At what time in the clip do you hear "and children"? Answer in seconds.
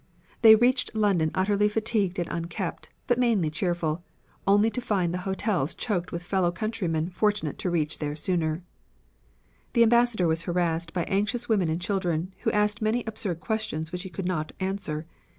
11.69-12.33